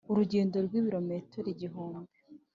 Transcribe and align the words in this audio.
urugendo 0.11 0.55
rw'ibirometero 0.65 1.47
igihumbi 1.53 2.13